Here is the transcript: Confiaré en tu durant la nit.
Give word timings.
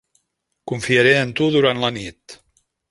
Confiaré 0.71 1.13
en 1.19 1.31
tu 1.41 1.51
durant 1.59 1.85
la 1.87 1.95
nit. 2.01 2.41